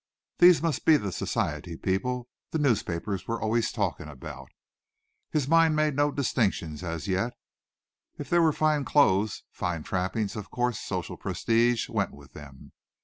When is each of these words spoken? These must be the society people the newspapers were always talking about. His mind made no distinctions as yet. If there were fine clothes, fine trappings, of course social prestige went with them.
These 0.39 0.63
must 0.63 0.83
be 0.83 0.97
the 0.97 1.11
society 1.11 1.77
people 1.77 2.27
the 2.49 2.57
newspapers 2.57 3.27
were 3.27 3.39
always 3.39 3.71
talking 3.71 4.07
about. 4.07 4.49
His 5.29 5.47
mind 5.47 5.75
made 5.75 5.95
no 5.95 6.09
distinctions 6.11 6.83
as 6.83 7.07
yet. 7.07 7.33
If 8.17 8.27
there 8.27 8.41
were 8.41 8.51
fine 8.51 8.83
clothes, 8.83 9.43
fine 9.51 9.83
trappings, 9.83 10.35
of 10.35 10.49
course 10.49 10.79
social 10.79 11.17
prestige 11.17 11.87
went 11.87 12.13
with 12.13 12.33
them. 12.33 12.71